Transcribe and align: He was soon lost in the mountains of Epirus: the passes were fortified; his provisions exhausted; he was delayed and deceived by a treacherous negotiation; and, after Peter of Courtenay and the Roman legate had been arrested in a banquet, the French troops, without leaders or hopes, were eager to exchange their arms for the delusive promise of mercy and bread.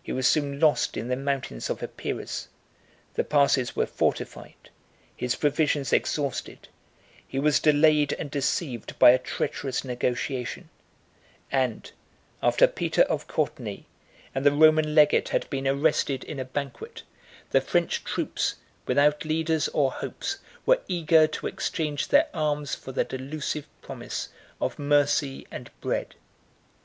He 0.00 0.12
was 0.12 0.28
soon 0.28 0.60
lost 0.60 0.96
in 0.96 1.08
the 1.08 1.16
mountains 1.16 1.68
of 1.68 1.82
Epirus: 1.82 2.46
the 3.14 3.24
passes 3.24 3.74
were 3.74 3.84
fortified; 3.84 4.70
his 5.16 5.34
provisions 5.34 5.92
exhausted; 5.92 6.68
he 7.26 7.40
was 7.40 7.58
delayed 7.58 8.12
and 8.12 8.30
deceived 8.30 8.96
by 9.00 9.10
a 9.10 9.18
treacherous 9.18 9.82
negotiation; 9.84 10.68
and, 11.50 11.90
after 12.40 12.68
Peter 12.68 13.02
of 13.02 13.26
Courtenay 13.26 13.86
and 14.36 14.46
the 14.46 14.52
Roman 14.52 14.94
legate 14.94 15.30
had 15.30 15.50
been 15.50 15.66
arrested 15.66 16.22
in 16.22 16.38
a 16.38 16.44
banquet, 16.44 17.02
the 17.50 17.60
French 17.60 18.04
troops, 18.04 18.54
without 18.86 19.24
leaders 19.24 19.66
or 19.70 19.90
hopes, 19.90 20.38
were 20.64 20.80
eager 20.86 21.26
to 21.26 21.48
exchange 21.48 22.06
their 22.06 22.28
arms 22.32 22.76
for 22.76 22.92
the 22.92 23.02
delusive 23.02 23.66
promise 23.82 24.28
of 24.60 24.78
mercy 24.78 25.44
and 25.50 25.72
bread. 25.80 26.14